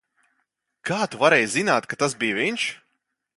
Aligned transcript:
Kā 0.89 0.97
tu 1.15 1.19
varēji 1.25 1.51
zināt, 1.57 1.89
ka 1.93 2.01
tas 2.05 2.17
bija 2.25 2.39
viņš? 2.41 2.67